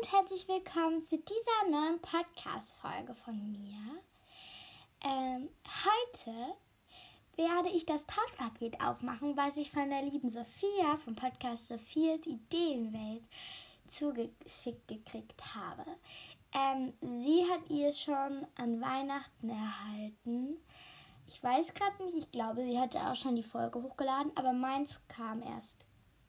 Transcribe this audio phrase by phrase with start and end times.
[0.00, 4.00] und herzlich willkommen zu dieser neuen Podcast-Folge von mir.
[5.02, 6.54] Ähm, heute
[7.36, 13.24] werde ich das Tauschpaket aufmachen, was ich von der lieben Sophia vom Podcast Sophias Ideenwelt
[13.88, 15.84] zugeschickt gekriegt habe.
[16.54, 20.58] Ähm, sie hat ihr schon an Weihnachten erhalten.
[21.26, 25.00] Ich weiß gerade nicht, ich glaube, sie hatte auch schon die Folge hochgeladen, aber meins
[25.08, 25.84] kam erst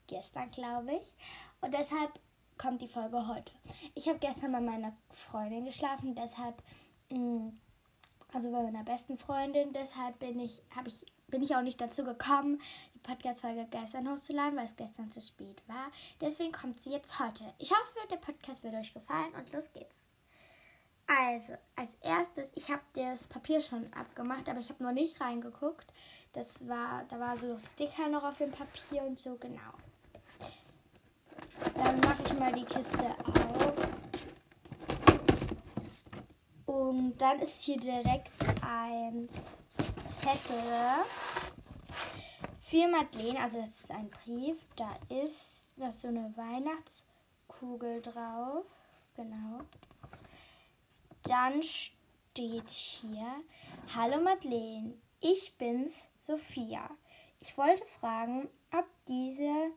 [0.08, 1.14] gestern, glaube ich.
[1.62, 2.20] Und deshalb
[2.60, 3.52] kommt die Folge heute.
[3.96, 6.62] Ich habe gestern bei meiner Freundin geschlafen, deshalb,
[7.10, 7.50] mm,
[8.34, 12.62] also bei meiner besten Freundin, deshalb bin ich, ich, bin ich auch nicht dazu gekommen,
[12.94, 15.90] die Podcast-Folge gestern hochzuladen, weil es gestern zu spät war.
[16.22, 17.46] Deswegen kommt sie jetzt heute.
[17.58, 19.96] Ich hoffe, der Podcast wird euch gefallen und los geht's.
[21.08, 25.92] Also, als erstes, ich habe das Papier schon abgemacht, aber ich habe noch nicht reingeguckt.
[26.34, 29.74] Das war, da war so Sticker noch auf dem Papier und so, genau.
[31.90, 33.74] Dann mache ich mal die Kiste auf.
[36.68, 39.28] Und dann ist hier direkt ein
[40.06, 40.62] Zettel
[42.62, 43.40] für Madeleine.
[43.40, 44.58] Also das ist ein Brief.
[44.76, 48.66] Da ist noch so eine Weihnachtskugel drauf.
[49.16, 49.62] Genau.
[51.24, 53.34] Dann steht hier,
[53.96, 56.88] Hallo Madeleine, ich bin's, Sophia.
[57.40, 59.72] Ich wollte fragen, ob diese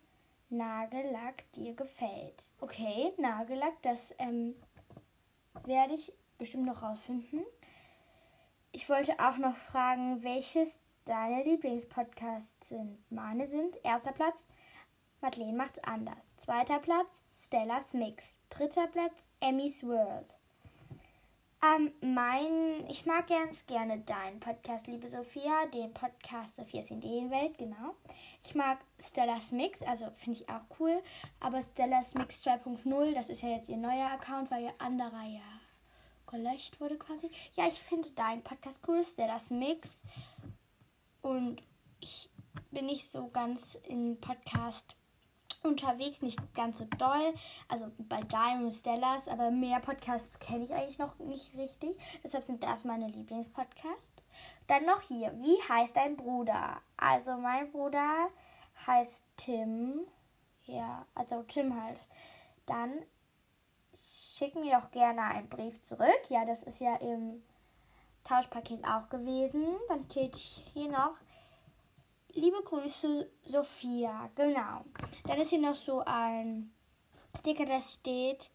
[0.52, 2.44] Nagellack dir gefällt.
[2.60, 4.54] Okay, Nagellack, das ähm,
[5.64, 7.40] werde ich bestimmt noch rausfinden.
[8.70, 12.98] Ich wollte auch noch fragen, welches deine Lieblingspodcasts sind.
[13.10, 14.46] Meine sind erster Platz,
[15.22, 16.30] Madeleine macht's anders.
[16.36, 18.36] Zweiter Platz, Stellas Mix.
[18.50, 20.34] Dritter Platz, Emmys World.
[21.64, 27.94] Ähm, mein, ich mag ganz gerne deinen Podcast, liebe Sophia, den Podcast Sophias Ideenwelt, genau.
[28.42, 31.00] Ich mag Stellas Mix, also finde ich auch cool,
[31.38, 35.40] aber Stellas Mix 2.0, das ist ja jetzt ihr neuer Account, weil ihr anderer ja
[36.26, 37.30] gelöscht wurde quasi.
[37.54, 40.02] Ja, ich finde deinen Podcast cool, Stellas Mix.
[41.20, 41.62] Und
[42.00, 42.28] ich
[42.72, 44.96] bin nicht so ganz in Podcast
[45.64, 47.34] unterwegs, nicht ganz so doll.
[47.68, 51.96] Also bei Dime und Stellas, aber mehr Podcasts kenne ich eigentlich noch nicht richtig.
[52.22, 54.24] Deshalb sind das meine Lieblingspodcasts.
[54.66, 56.80] Dann noch hier, wie heißt dein Bruder?
[56.96, 58.28] Also mein Bruder
[58.86, 60.00] heißt Tim.
[60.64, 61.98] Ja, also Tim halt.
[62.66, 63.02] Dann
[63.94, 66.20] schick mir doch gerne einen Brief zurück.
[66.28, 67.42] Ja, das ist ja im
[68.24, 69.64] Tauschpaket auch gewesen.
[69.88, 71.14] Dann steht hier noch,
[72.34, 74.30] Liebe Grüße, Sophia.
[74.34, 74.84] Genau.
[75.24, 76.72] Dann ist hier noch so ein
[77.36, 78.50] Sticker, das steht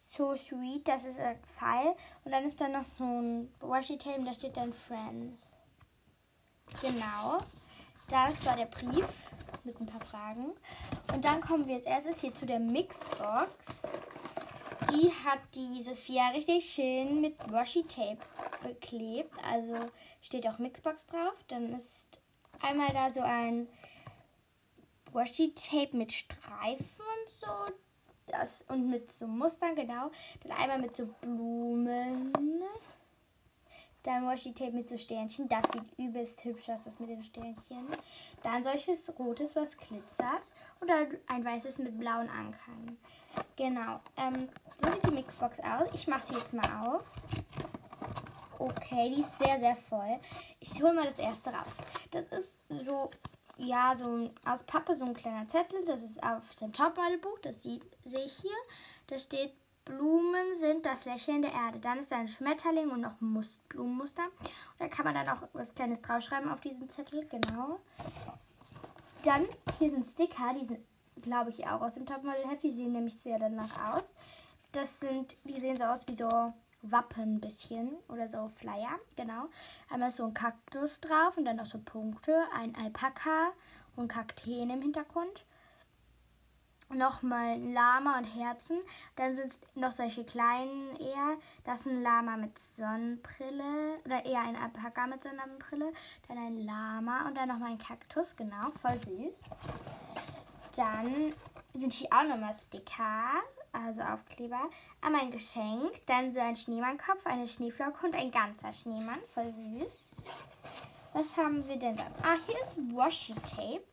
[0.00, 0.88] So Sweet.
[0.88, 1.94] Das ist ein Pfeil.
[2.24, 5.38] Und dann ist da noch so ein Washi Tape, da steht dann Friends.
[6.80, 7.38] Genau.
[8.08, 9.06] Das war der Brief
[9.62, 10.54] mit ein paar Fragen.
[11.12, 13.82] Und dann kommen wir als erstes hier zu der Mixbox.
[14.90, 18.18] Die hat die Sophia richtig schön mit Washi Tape
[18.64, 19.32] beklebt.
[19.48, 19.78] Also
[20.20, 21.34] steht auch Mixbox drauf.
[21.46, 22.21] Dann ist
[22.62, 23.68] einmal da so ein
[25.12, 27.46] Washi-Tape mit Streifen und so.
[28.26, 30.10] Das, und mit so Mustern, genau.
[30.42, 32.32] Dann einmal mit so Blumen.
[34.02, 35.48] Dann Washi-Tape mit so Sternchen.
[35.48, 37.86] Das sieht übelst hübsch aus, das mit den Sternchen.
[38.42, 40.52] Dann solches rotes, was glitzert.
[40.80, 42.98] Und dann ein weißes mit blauen Ankern.
[43.56, 44.00] Genau.
[44.16, 45.88] Ähm, so sieht die Mixbox aus.
[45.92, 47.04] Ich mache sie jetzt mal auf.
[48.62, 50.20] Okay, die ist sehr, sehr voll.
[50.60, 51.74] Ich hole mal das erste raus.
[52.12, 53.10] Das ist so,
[53.56, 55.84] ja, so aus Pappe so ein kleiner Zettel.
[55.84, 57.40] Das ist auf dem Topmodelbuch.
[57.40, 58.50] Das sehe ich hier.
[59.08, 59.52] Da steht,
[59.84, 61.80] Blumen sind das Lächeln der Erde.
[61.80, 64.22] Dann ist da ein Schmetterling und noch Must Blumenmuster.
[64.22, 67.26] Und da kann man dann auch was Kleines draufschreiben auf diesen Zettel.
[67.26, 67.80] Genau.
[69.24, 69.44] Dann,
[69.80, 70.54] hier sind Sticker.
[70.54, 70.80] Die sind,
[71.20, 72.62] glaube ich, auch aus dem Topmodelheft.
[72.62, 74.14] Die sehen nämlich sehr danach aus.
[74.70, 76.52] Das sind, die sehen so aus wie so
[76.82, 79.48] Wappen ein bisschen oder so Flyer, genau.
[79.88, 83.52] Einmal so ein Kaktus drauf und dann noch so Punkte, ein Alpaka
[83.96, 85.44] und Kakteen im Hintergrund.
[86.88, 88.78] Nochmal Lama und Herzen.
[89.16, 91.38] Dann sind es noch solche kleinen eher.
[91.64, 93.98] Das ist ein Lama mit Sonnenbrille.
[94.04, 95.92] Oder eher ein Alpaka mit Sonnenbrille.
[96.28, 98.36] Dann ein Lama und dann nochmal ein Kaktus.
[98.36, 99.42] Genau, voll süß.
[100.76, 101.32] Dann
[101.74, 103.40] sind hier auch nochmal Sticker
[103.72, 104.68] also Aufkleber,
[105.00, 110.08] einmal ein Geschenk, dann so ein Schneemannkopf, eine Schneeflocke und ein ganzer Schneemann, voll süß.
[111.14, 112.14] Was haben wir denn dann?
[112.22, 113.84] Ah, hier ist Washi Tape.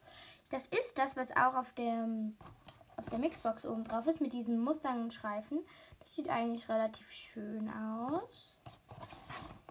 [0.50, 2.38] Das ist das, was auch auf dem
[3.00, 5.60] auf der Mixbox oben drauf ist mit diesen Mustern und Streifen.
[6.00, 8.58] Das sieht eigentlich relativ schön aus.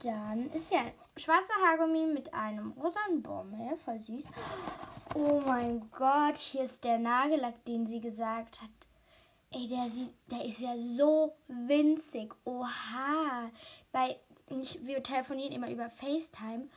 [0.02, 4.30] Dann ist hier ein schwarzer Haargummi mit einem rosanen Bommel, voll süß.
[5.14, 8.70] Oh mein Gott, hier ist der Nagellack, den sie gesagt hat,
[9.50, 12.34] Ey, der, sieht, der ist ja so winzig.
[12.44, 13.50] Oha.
[13.92, 14.16] Weil
[14.50, 16.68] ich, wir telefonieren immer über FaceTime.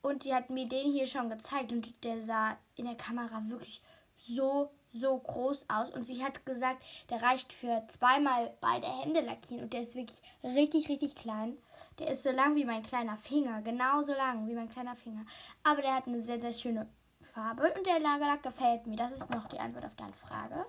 [0.00, 1.72] Und die hat mir den hier schon gezeigt.
[1.72, 3.82] Und der sah in der Kamera wirklich
[4.16, 5.90] so, so groß aus.
[5.90, 9.64] Und sie hat gesagt, der reicht für zweimal beide Hände lackieren.
[9.64, 11.58] Und der ist wirklich richtig, richtig klein.
[11.98, 13.60] Der ist so lang wie mein kleiner Finger.
[13.60, 15.26] Genauso lang wie mein kleiner Finger.
[15.62, 16.88] Aber der hat eine sehr, sehr schöne
[17.20, 17.74] Farbe.
[17.76, 18.96] Und der Lagerlack gefällt mir.
[18.96, 20.64] Das ist noch die Antwort auf deine Frage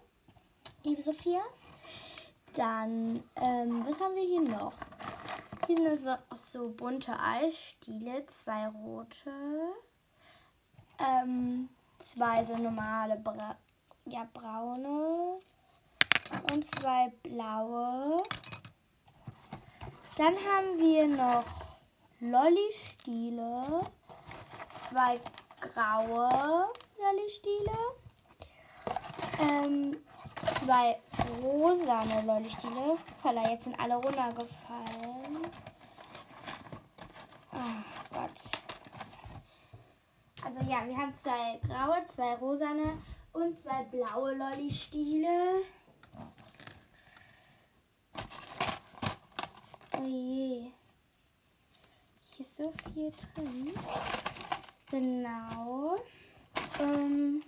[0.88, 1.42] liebe Sophia.
[2.54, 4.74] Dann, ähm, was haben wir hier noch?
[5.68, 6.00] Hier sind
[6.32, 9.34] so, so bunte Eisstiele, zwei rote,
[10.98, 11.68] ähm,
[12.00, 13.58] zwei so normale, Bra
[14.06, 15.40] ja, braune
[16.54, 18.24] und zwei blaue.
[20.16, 21.44] Dann haben wir noch
[22.22, 23.82] Lolli-Stiele,
[24.88, 25.20] zwei
[25.60, 27.78] graue Lolli-Stiele,
[29.42, 29.98] ähm,
[30.60, 31.00] zwei
[31.42, 32.98] rosane Leuchtstiele.
[33.24, 35.48] Holla, jetzt sind alle runtergefallen.
[37.54, 38.32] Oh Gott.
[40.44, 43.02] Also ja, wir haben zwei graue, zwei rosane
[43.34, 45.64] und zwei blaue Lolli-Stiele.
[49.98, 50.72] Oh je.
[52.22, 53.74] Hier ist so viel drin.
[54.90, 55.98] Genau.
[56.80, 57.42] Ähm,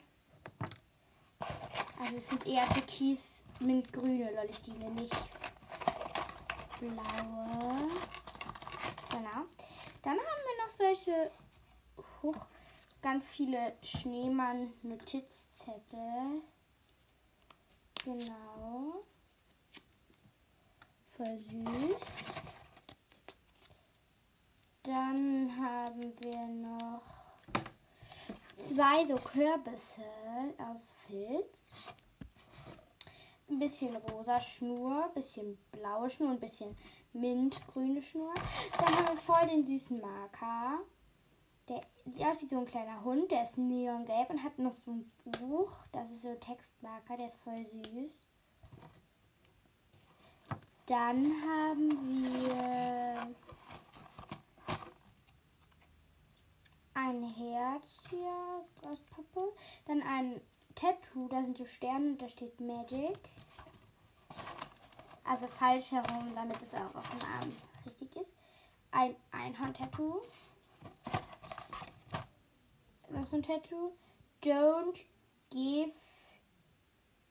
[2.09, 5.13] also es sind eher türkis mintgrüne Lollistiele, nicht
[6.79, 7.91] blaue.
[9.11, 9.45] Genau.
[10.01, 11.29] Dann haben wir noch solche
[12.23, 12.47] hoch
[12.99, 16.41] ganz viele Schneemann-Notizzettel.
[18.03, 19.03] Genau.
[21.15, 22.01] Voll süß.
[24.81, 27.18] Dann haben wir noch
[28.59, 30.03] zwei so Kürbisse
[30.71, 31.89] aus Filz.
[33.49, 36.77] Ein bisschen rosa Schnur, ein bisschen blaue Schnur, ein bisschen
[37.13, 38.33] mintgrüne Schnur.
[38.77, 40.79] Dann haben wir voll den süßen Marker.
[41.67, 43.31] Der sieht aus wie so ein kleiner Hund.
[43.31, 45.71] Der ist neongelb und hat noch so ein Buch.
[45.91, 47.17] Das ist so ein Textmarker.
[47.17, 48.27] Der ist voll süß.
[50.85, 51.89] Dann haben
[52.43, 53.27] wir
[56.99, 59.53] ein Herz hier aus Pappe.
[59.85, 60.41] Dann ein
[60.75, 63.17] Tattoo, da sind so Sterne und da steht Magic.
[65.23, 67.55] Also falsch herum, damit es auch auf dem Arm
[67.85, 68.33] richtig ist.
[68.91, 70.21] Ein Einhorn-Tattoo.
[73.09, 73.93] Noch so ein Tattoo.
[74.43, 75.01] Don't
[75.49, 75.93] give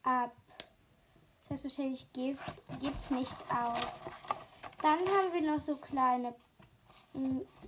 [0.03, 0.33] up.
[1.41, 2.39] Das heißt wahrscheinlich, give,
[2.81, 3.93] gib's nicht auf.
[4.83, 6.35] Dann haben wir noch so kleine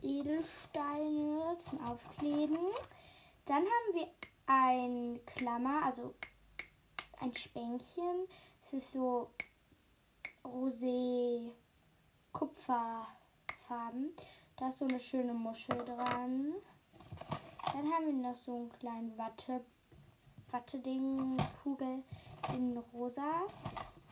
[0.02, 2.58] Edelsteine zum Aufkleben.
[3.44, 4.08] Dann haben wir
[4.47, 6.14] ein Klammer, also
[7.20, 8.26] ein Spänkchen.
[8.62, 9.31] Es ist so
[10.44, 11.50] rosé
[12.32, 14.14] Kupferfarben.
[14.56, 16.55] Da ist so eine schöne Muschel dran.
[17.73, 19.64] Dann haben wir noch so einen kleinen Watte,
[20.50, 22.02] Watteding, Kugel
[22.55, 23.47] in rosa.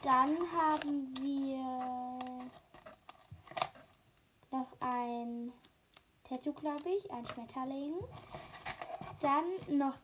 [0.02, 2.08] Dann haben wir
[4.50, 5.52] noch ein
[6.28, 7.94] Tattoo, glaube ich, ein Schmetterling.
[9.20, 9.94] Dann noch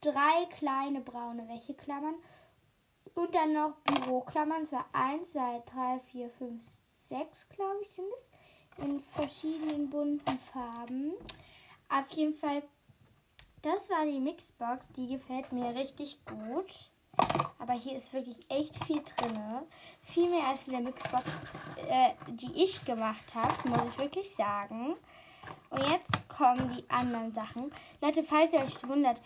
[0.00, 2.14] drei kleine braune Wäscheklammern.
[3.14, 4.62] Und dann noch Büroklammern.
[4.62, 6.64] Es war 1, 2, 3, 4, 5,
[7.08, 8.84] 6, glaube ich, sind es.
[8.84, 11.12] In verschiedenen bunten Farben.
[11.88, 12.62] Auf jeden Fall,
[13.62, 14.92] das war die Mixbox.
[14.92, 16.90] Die gefällt mir richtig gut.
[17.58, 19.38] Aber hier ist wirklich echt viel drin.
[20.02, 21.24] Viel mehr als in der Mixbox,
[21.88, 24.94] äh, die ich gemacht habe, muss ich wirklich sagen.
[25.70, 27.72] Und jetzt kommen die anderen Sachen.
[28.00, 29.20] Leute, falls ihr euch wundert,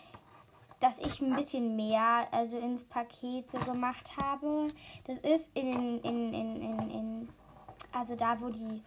[0.79, 4.67] dass ich ein bisschen mehr also ins Paket so gemacht habe.
[5.05, 7.29] Das ist in, in, in, in, in
[7.93, 8.83] also da, wo die,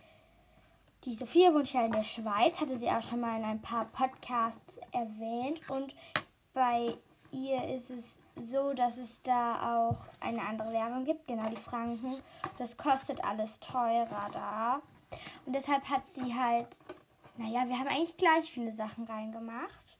[1.05, 3.87] die Sophia wohnt ja in der Schweiz, hatte sie auch schon mal in ein paar
[3.87, 5.71] Podcasts erwähnt.
[5.71, 5.95] Und
[6.53, 6.95] bei
[7.31, 12.15] ihr ist es so, dass es da auch eine andere Währung gibt, genau die Franken.
[12.59, 14.83] Das kostet alles teurer da.
[15.45, 16.79] Und deshalb hat sie halt,
[17.37, 19.99] naja, wir haben eigentlich gleich viele Sachen reingemacht.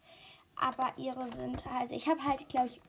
[0.57, 2.81] Aber ihre sind, also ich habe halt, glaube ich,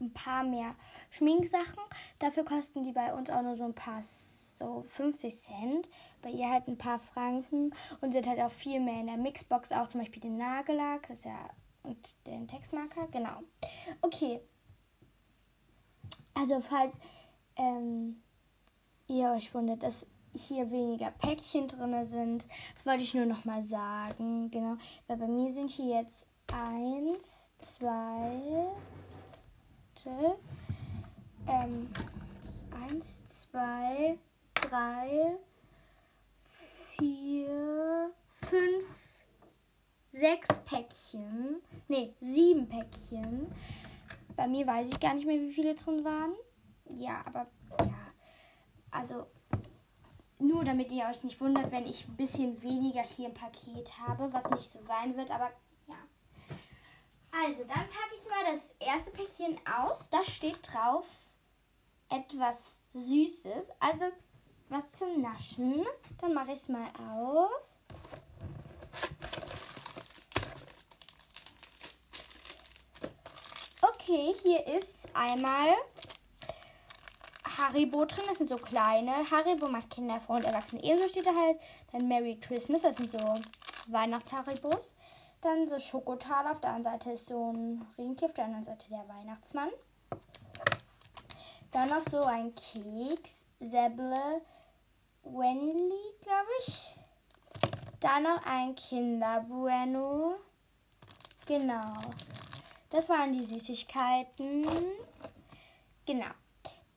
[0.00, 0.74] ein paar mehr
[1.10, 1.82] Schminksachen.
[2.18, 5.88] Dafür kosten die bei uns auch nur so ein paar, so 50 Cent.
[6.22, 7.74] Bei ihr halt ein paar Franken.
[8.00, 11.20] Und sind halt auch viel mehr in der Mixbox, auch zum Beispiel den Nagellack, das
[11.20, 11.50] ist ja,
[11.82, 13.42] und den Textmarker, genau.
[14.02, 14.40] Okay,
[16.38, 16.92] also falls
[17.56, 18.22] ähm,
[19.08, 23.62] ihr euch wundert, dass hier weniger Päckchen drin sind, das wollte ich nur noch mal
[23.62, 24.50] sagen.
[24.50, 24.76] Genau,
[25.06, 28.68] weil bei mir sind hier jetzt eins, zwei,
[31.46, 31.88] ähm,
[32.88, 34.18] eins, zwei,
[34.54, 35.38] drei,
[36.98, 38.10] vier,
[38.46, 39.16] fünf,
[40.12, 41.62] sechs Päckchen.
[41.88, 43.52] Ne, sieben Päckchen.
[44.38, 46.32] Bei mir weiß ich gar nicht mehr, wie viele drin waren.
[46.84, 47.48] Ja, aber
[47.80, 47.98] ja.
[48.92, 49.26] Also
[50.38, 54.32] nur damit ihr euch nicht wundert, wenn ich ein bisschen weniger hier im Paket habe,
[54.32, 55.50] was nicht so sein wird, aber
[55.88, 55.96] ja.
[57.32, 60.08] Also, dann packe ich mal das erste Päckchen aus.
[60.08, 61.08] Da steht drauf
[62.08, 64.04] etwas Süßes, also
[64.68, 65.84] was zum Naschen.
[66.20, 67.50] Dann mache ich es mal auf.
[74.08, 75.66] Okay, hier ist einmal
[77.58, 78.24] Haribo drin.
[78.26, 79.12] Das sind so kleine.
[79.30, 81.60] Haribo macht Kinder, vor und Erwachsene ebenso steht da halt.
[81.92, 83.18] Dann Merry Christmas, das sind so
[83.88, 84.94] Weihnachtsharibos.
[85.42, 86.46] Dann so Schokotal.
[86.46, 89.68] Auf der einen Seite ist so ein Rentier, auf der anderen Seite der Weihnachtsmann.
[91.72, 93.46] Dann noch so ein Keks.
[93.60, 94.40] Säbble
[95.22, 96.94] Wenley, glaube ich.
[98.00, 100.36] Dann noch ein Kinder Bueno.
[101.44, 101.92] Genau.
[102.90, 104.66] Das waren die Süßigkeiten.
[106.06, 106.30] Genau.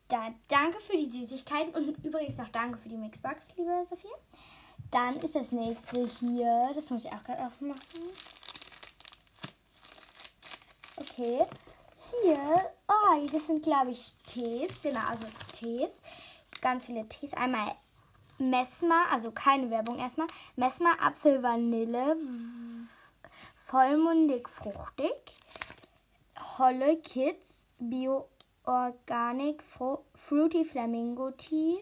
[0.07, 4.07] Dann danke für die Süßigkeiten und übrigens noch danke für die Mixbox, liebe Sophie.
[4.89, 6.71] Dann ist das nächste hier.
[6.75, 7.81] Das muss ich auch gerade aufmachen.
[10.97, 11.45] Okay.
[12.11, 14.69] Hier, oh, das sind glaube ich Tees.
[14.81, 16.01] Genau, also Tees.
[16.61, 17.33] Ganz viele Tees.
[17.33, 17.75] Einmal
[18.37, 20.27] Messmer, also keine Werbung erstmal.
[20.55, 22.17] Messmer Apfel Vanille.
[23.55, 25.40] Vollmundig fruchtig.
[26.61, 28.29] Holle Kids Bio
[28.65, 31.79] Organic Fruity Flamingo Tea.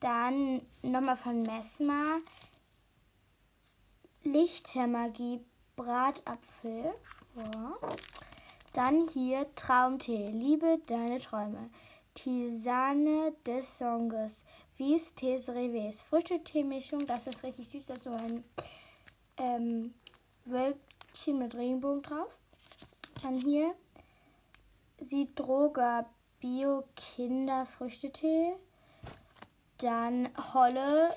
[0.00, 2.20] Dann nochmal von Messmer.
[4.22, 5.44] Lichtermagie
[5.76, 6.94] Bratapfel.
[7.36, 7.76] Ja.
[8.72, 10.28] Dann hier Traumtee.
[10.28, 11.68] Liebe deine Träume.
[12.14, 14.46] Tisane des Songes.
[14.78, 16.02] Wies Tees Revés.
[16.04, 17.06] Früchtetee-Mischung.
[17.06, 17.84] Das ist richtig süß.
[17.84, 18.44] Das ist so ein
[19.36, 19.92] ähm,
[20.46, 22.34] Wölkchen mit Regenbogen drauf.
[23.22, 23.74] Dann hier
[25.00, 26.06] Sidroga
[26.40, 28.54] Bio Kinderfrüchtetee.
[29.78, 31.14] Dann Holle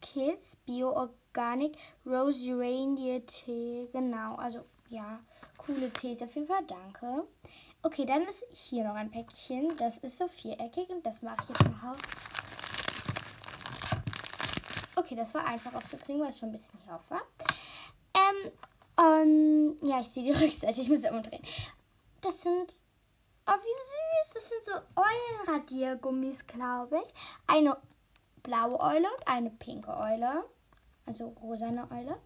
[0.00, 3.88] Kids Bio Organic Rosy Reindeer Tee.
[3.92, 5.20] Genau, also ja,
[5.58, 6.64] coole Tees auf jeden Fall.
[6.66, 7.26] Danke.
[7.82, 9.76] Okay, dann ist hier noch ein Päckchen.
[9.76, 11.98] Das ist so viereckig und das mache ich jetzt mal auf.
[14.96, 17.22] Okay, das war einfach aufzukriegen, weil es schon ein bisschen hier auf war.
[18.14, 18.52] Ähm,
[18.96, 20.80] und ja, ich sehe die Rückseite.
[20.80, 21.42] Ich muss umdrehen.
[22.22, 22.74] Das sind
[23.46, 24.34] Oh, wie süß.
[24.34, 24.72] Das sind so
[25.46, 27.14] Eulenradiergummis, glaube ich.
[27.46, 27.76] Eine
[28.42, 30.44] blaue Eule und eine pinke Eule.
[31.06, 32.16] Also rosane Eule.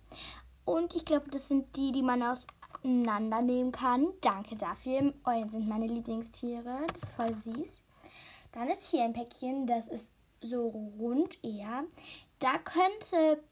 [0.65, 4.13] Und ich glaube, das sind die, die man auseinandernehmen kann.
[4.21, 5.13] Danke dafür.
[5.25, 6.87] Eulen sind meine Lieblingstiere.
[6.87, 7.75] Das ist voll süß.
[8.53, 10.11] Dann ist hier ein Päckchen, das ist
[10.41, 11.85] so rund eher.
[12.39, 13.43] Da könnte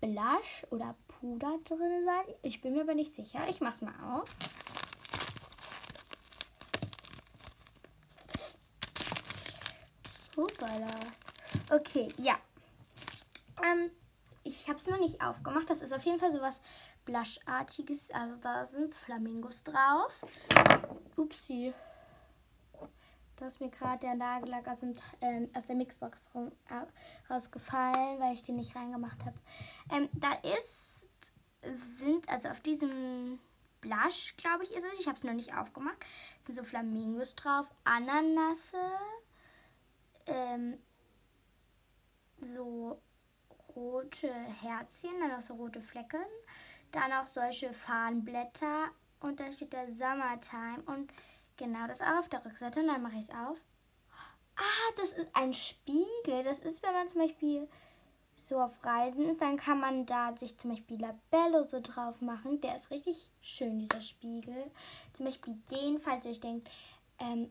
[0.00, 2.34] Blush oder Puder drin sein.
[2.42, 3.40] Ich bin mir aber nicht sicher.
[3.48, 4.24] Ich mach's mal auf.
[10.36, 10.86] Hoppala.
[11.70, 12.36] Okay, ja.
[13.62, 13.90] Ähm,
[14.44, 15.68] ich habe es noch nicht aufgemacht.
[15.70, 16.60] Das ist auf jeden Fall so was
[17.04, 18.10] Blush-artiges.
[18.10, 20.12] Also da sind Flamingos drauf.
[21.16, 21.72] Upsi.
[23.36, 28.18] Da ist mir gerade der Nagellack aus, dem, äh, aus der Mixbox rum, äh, rausgefallen,
[28.18, 29.38] weil ich den nicht reingemacht habe.
[29.92, 31.08] Ähm, da ist,
[31.62, 33.38] sind, also auf diesem
[33.82, 35.00] Blush, glaube ich, ist es.
[35.00, 35.98] Ich habe es noch nicht aufgemacht.
[36.40, 38.78] Sind so Flamingos drauf, Ananasse,
[40.26, 40.78] ähm,
[42.40, 43.00] so
[43.74, 46.24] rote Herzchen, dann auch so rote Flecken,
[46.92, 48.88] dann auch solche Farnblätter
[49.20, 51.12] und dann steht da Summertime und
[51.56, 53.58] genau das auch auf der Rückseite und dann mache ich es auf.
[54.56, 56.42] Ah, das ist ein Spiegel.
[56.44, 57.68] Das ist, wenn man zum Beispiel
[58.38, 62.60] so auf Reisen ist, dann kann man da sich zum Beispiel Labello so drauf machen.
[62.60, 64.70] Der ist richtig schön, dieser Spiegel.
[65.12, 66.70] Zum Beispiel den, falls ihr euch denkt,
[67.18, 67.50] ähm,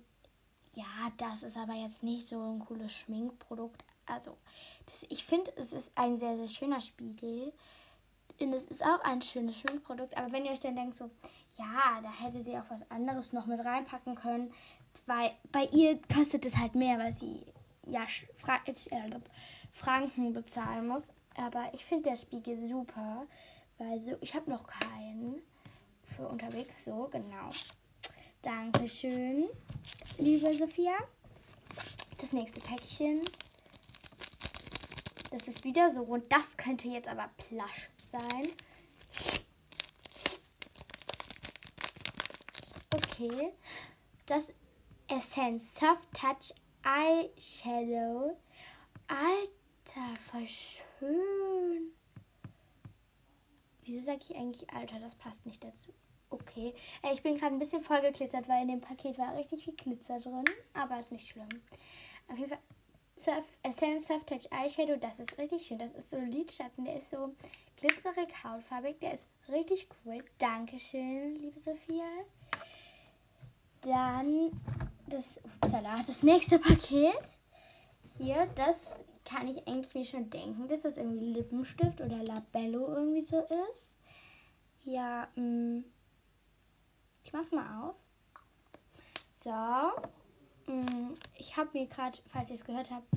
[0.76, 3.84] ja, das ist aber jetzt nicht so ein cooles Schminkprodukt.
[4.06, 4.38] Also,
[4.86, 7.54] das, ich finde, es ist ein sehr, sehr schöner Spiegel.
[8.40, 10.18] Und es ist auch ein schönes Schminkprodukt.
[10.18, 11.10] Aber wenn ihr euch dann denkt, so,
[11.58, 14.54] ja, da hätte sie auch was anderes noch mit reinpacken können,
[15.06, 17.46] weil bei ihr kostet es halt mehr, weil sie
[17.86, 18.06] ja
[18.36, 19.10] Fra äh,
[19.72, 21.12] Franken bezahlen muss.
[21.38, 23.26] Aber ich finde der Spiegel super,
[23.78, 25.42] weil so, ich habe noch keinen
[26.16, 27.50] für unterwegs, so, genau.
[28.46, 29.50] Dankeschön,
[30.20, 30.94] liebe Sophia.
[32.20, 33.26] Das nächste Päckchen.
[35.32, 36.32] Das ist wieder so rund.
[36.32, 38.50] Das könnte jetzt aber Plush sein.
[42.94, 43.52] Okay.
[44.28, 44.54] Das
[45.08, 48.38] Essence Soft Touch Eyeshadow.
[49.08, 51.94] Alter, voll schön.
[53.82, 55.00] Wieso sage ich eigentlich Alter?
[55.00, 55.92] Das passt nicht dazu.
[56.36, 56.74] Okay.
[57.02, 59.74] Äh, ich bin gerade ein bisschen voll geglitzert, weil in dem Paket war richtig viel
[59.74, 60.44] Glitzer drin.
[60.74, 61.48] Aber ist nicht schlimm.
[62.28, 62.60] Auf jeden Fall.
[63.18, 65.80] Surf, Essence Soft Touch Eyeshadow, das ist richtig schön.
[65.80, 67.34] Das ist so Lidschatten, der ist so
[67.78, 69.00] glitzerig, hautfarbig.
[69.00, 70.18] Der ist richtig cool.
[70.38, 72.04] Dankeschön, liebe Sophia.
[73.82, 74.52] Dann
[75.08, 77.40] das, upsala, das nächste Paket.
[78.18, 83.22] Hier, das kann ich eigentlich mir schon denken, dass das irgendwie Lippenstift oder Labello irgendwie
[83.22, 83.94] so ist.
[84.84, 85.84] Ja, mh.
[87.36, 87.96] Mach's mal auf.
[89.34, 89.52] So.
[90.72, 93.10] Mm, ich habe mir gerade, falls ihr es gehört habt,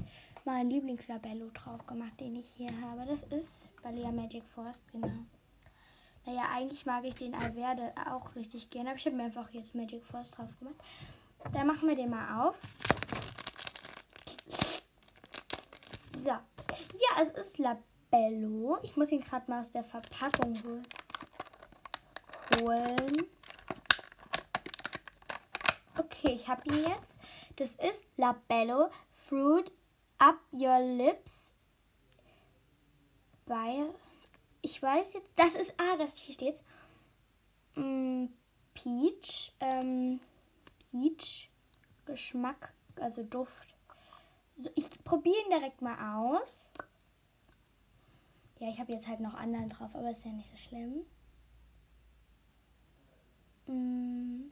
[0.44, 3.06] mein Lieblingslabello drauf gemacht, den ich hier habe.
[3.06, 5.12] Das ist Balea Magic Force, genau.
[6.26, 9.76] Naja, eigentlich mag ich den Alverde auch richtig gerne, aber ich habe mir einfach jetzt
[9.76, 10.74] Magic Force drauf gemacht.
[11.52, 12.60] Dann machen wir den mal auf.
[16.16, 16.30] So.
[16.30, 18.78] Ja, es ist Labello.
[18.82, 20.60] Ich muss ihn gerade mal aus der Verpackung
[22.60, 23.37] holen.
[25.98, 27.18] Okay, ich habe ihn jetzt.
[27.56, 28.88] Das ist Labello
[29.26, 29.72] Fruit
[30.18, 31.54] Up Your Lips.
[33.46, 33.84] Bei.
[34.62, 35.32] Ich weiß jetzt.
[35.36, 35.74] Das ist.
[35.80, 36.62] Ah, das hier steht.
[37.74, 38.26] Mm,
[38.74, 39.52] Peach.
[39.58, 40.20] Ähm,
[40.90, 41.50] Peach.
[42.06, 42.72] Geschmack.
[43.00, 43.74] Also Duft.
[44.76, 46.68] Ich probiere ihn direkt mal aus.
[48.60, 51.04] Ja, ich habe jetzt halt noch anderen drauf, aber ist ja nicht so schlimm.
[53.66, 54.50] Mm.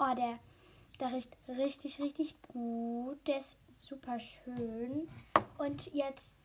[0.00, 0.38] Oh, der,
[1.00, 3.18] der riecht richtig, richtig gut.
[3.26, 5.08] Der ist super schön.
[5.58, 6.36] Und jetzt,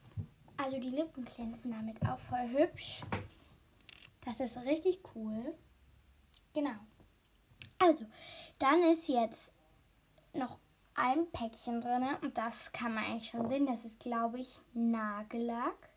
[0.57, 3.01] also die Lippen glänzen damit auch voll hübsch.
[4.25, 5.53] Das ist richtig cool.
[6.53, 6.75] Genau.
[7.79, 8.05] Also,
[8.59, 9.51] dann ist jetzt
[10.33, 10.57] noch
[10.95, 13.65] ein Päckchen drin und das kann man eigentlich schon sehen.
[13.65, 15.89] Das ist, glaube ich, Nagellack.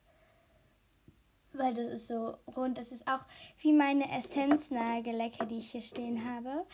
[1.53, 2.77] Weil das ist so rund.
[2.77, 3.25] Das ist auch
[3.59, 6.67] wie meine Essenz-Nagellacke, die ich hier stehen habe.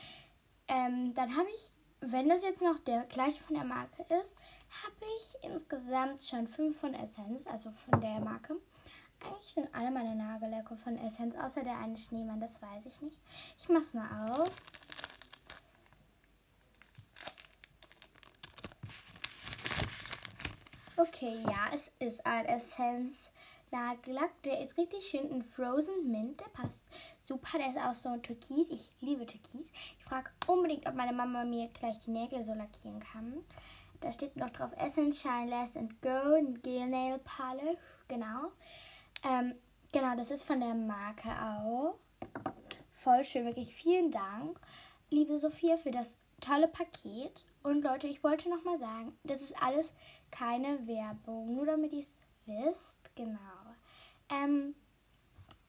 [0.72, 4.34] Ähm, dann habe ich, wenn das jetzt noch der gleiche von der Marke ist,
[4.84, 8.56] habe ich insgesamt schon fünf von Essenz, also von der Marke.
[9.22, 13.20] Eigentlich sind alle meine Nagellacke von Essenz, außer der eine Schneemann, das weiß ich nicht.
[13.58, 14.50] Ich mache es mal auf.
[20.96, 23.30] Okay, ja, es ist ein Essence
[23.70, 24.42] Nagellack.
[24.44, 26.40] Der ist richtig schön in Frozen Mint.
[26.40, 26.84] Der passt
[27.22, 27.58] super.
[27.58, 28.68] Der ist auch so ein Türkis.
[28.68, 29.70] Ich liebe Türkis.
[29.98, 33.44] Ich frage unbedingt, ob meine Mama mir gleich die Nägel so lackieren kann.
[34.00, 37.78] Da steht noch drauf Essence Shine Less and Go Gel Nail Polish.
[38.08, 38.50] Genau.
[39.24, 39.54] Ähm,
[39.92, 41.94] genau, das ist von der Marke auch.
[42.92, 43.74] Voll schön, wirklich.
[43.74, 44.60] Vielen Dank,
[45.10, 47.44] liebe Sophia, für das tolle Paket.
[47.62, 49.88] Und Leute, ich wollte noch mal sagen, das ist alles
[50.32, 53.14] keine Werbung, nur damit ihr es wisst.
[53.14, 53.38] Genau.
[54.28, 54.74] Ähm,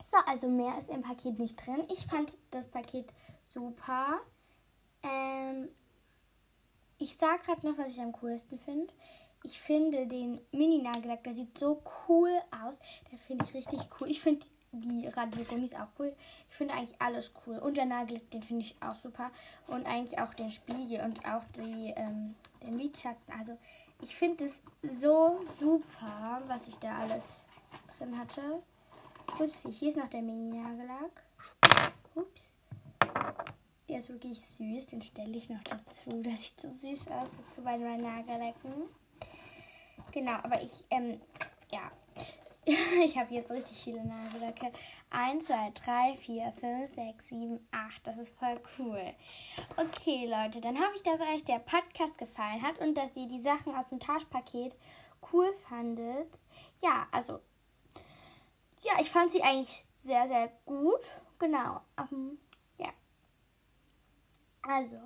[0.03, 1.83] so, also mehr ist im Paket nicht drin.
[1.89, 3.13] Ich fand das Paket
[3.53, 4.19] super.
[5.01, 5.69] Ähm,
[6.97, 8.93] ich sag gerade noch, was ich am coolsten finde.
[9.43, 12.31] Ich finde den Mini-Nagellack, der sieht so cool
[12.63, 12.79] aus.
[13.11, 14.09] Der finde ich richtig cool.
[14.09, 16.15] Ich finde die Radiogummis auch cool.
[16.47, 17.57] Ich finde eigentlich alles cool.
[17.57, 19.31] Und der Nagellack, den finde ich auch super.
[19.67, 23.33] Und eigentlich auch den Spiegel und auch die, ähm, den Lidschatten.
[23.37, 23.57] Also
[24.01, 24.61] ich finde es
[24.99, 27.45] so super, was ich da alles
[27.97, 28.63] drin hatte.
[29.39, 31.23] Upsi, hier ist noch der Mini-Nagellack.
[32.15, 32.53] Ups.
[33.89, 34.87] Der ist wirklich süß.
[34.87, 36.09] Den stelle ich noch dazu.
[36.23, 38.89] Das sieht so süß aus dazu bei meinen Nagellacken.
[40.11, 41.19] Genau, aber ich, ähm,
[41.71, 41.91] ja,
[42.65, 44.71] ich habe jetzt richtig viele Nagellacke.
[45.09, 48.07] 1, 2, 3, 4, 5, 6, 7, 8.
[48.07, 49.03] Das ist voll cool.
[49.77, 53.41] Okay, Leute, dann hoffe ich, dass euch der Podcast gefallen hat und dass ihr die
[53.41, 54.75] Sachen aus dem Tauschpaket
[55.31, 56.41] cool fandet.
[56.81, 57.39] Ja, also,
[58.83, 61.01] ja, ich fand sie eigentlich sehr, sehr gut.
[61.39, 61.81] Genau.
[61.97, 62.37] Um,
[62.77, 62.89] ja.
[64.61, 64.97] Also,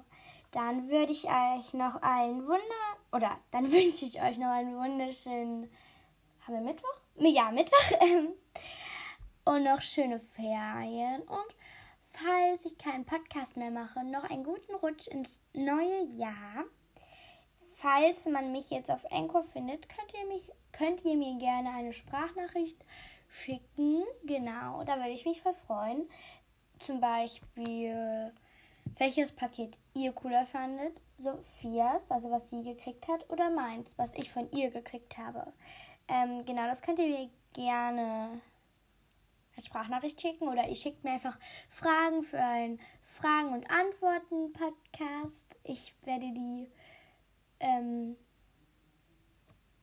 [0.52, 5.72] dann würde ich euch noch einen Wunder, oder dann wünsche ich euch noch einen wunderschönen,
[6.42, 6.98] haben wir Mittwoch?
[7.20, 7.78] ja, Mittwoch.
[8.02, 8.34] Ähm,
[9.46, 11.22] und noch schöne Ferien.
[11.22, 11.56] Und
[12.02, 16.66] falls ich keinen Podcast mehr mache, noch einen guten Rutsch ins neue Jahr.
[17.76, 21.94] Falls man mich jetzt auf Enko findet, könnt ihr, mich, könnt ihr mir gerne eine
[21.94, 22.84] Sprachnachricht
[23.30, 24.04] schicken.
[24.24, 26.10] Genau, da würde ich mich verfreuen.
[26.80, 28.32] Zum Beispiel,
[28.98, 31.00] welches Paket ihr cooler fandet.
[31.16, 35.52] Sophias, also was sie gekriegt hat, oder meins, was ich von ihr gekriegt habe.
[36.08, 38.40] Ähm, genau, das könnt ihr mir gerne
[39.56, 41.38] als Sprachnachricht schicken oder ihr schickt mir einfach
[41.72, 45.60] Fragen für ein Fragen und Antworten Podcast.
[45.64, 46.70] Ich werde die
[47.60, 48.16] ähm,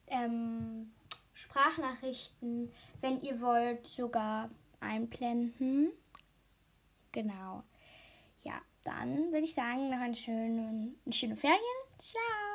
[0.06, 0.92] ähm,
[1.34, 5.92] Sprachnachrichten, wenn ihr wollt, sogar einblenden.
[7.12, 7.64] Genau.
[8.42, 11.60] Ja, dann würde ich sagen, noch eine schöne, eine schöne Ferien.
[11.98, 12.53] Ciao.